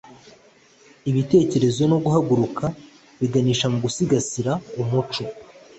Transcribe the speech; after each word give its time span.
ibitekerezo 1.09 1.81
no 1.91 1.97
guhugurana 2.03 2.67
biganisha 3.19 3.65
mu 3.73 3.77
gusigasira 3.85 4.51
umuco 4.81 5.23